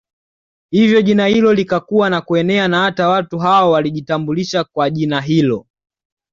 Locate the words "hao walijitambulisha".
3.39-4.63